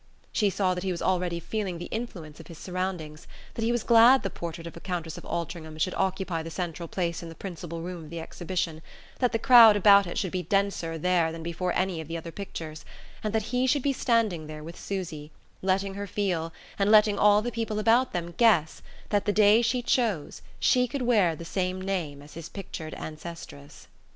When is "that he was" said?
0.73-1.03, 3.53-3.83